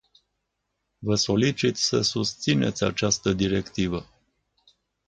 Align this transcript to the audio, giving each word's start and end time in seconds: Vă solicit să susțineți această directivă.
Vă 0.99 1.15
solicit 1.15 1.75
să 1.75 2.01
susțineți 2.01 2.83
această 2.83 3.33
directivă. 3.33 4.07